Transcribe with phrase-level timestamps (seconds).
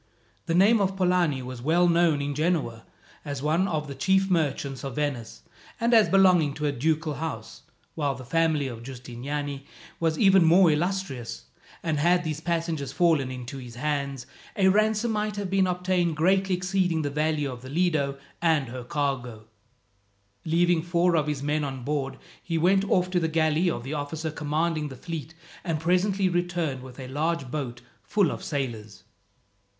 [0.47, 2.85] The name of Polani was well known in Genoa
[3.23, 5.43] as one of the chief merchants of Venice
[5.79, 7.61] and as belonging to a ducal house,
[7.93, 9.67] while the family of Giustiniani
[9.99, 11.43] was even more illustrious;
[11.83, 14.25] and had these passengers fallen into his hands,
[14.55, 18.83] a ransom might have been obtained greatly exceeding the value of the Lido and her
[18.83, 19.43] cargo.
[20.45, 23.93] Leaving four of his men on board he went off to the galley of the
[23.93, 29.03] officer commanding the fleet, and presently returned with a large boat full of sailors.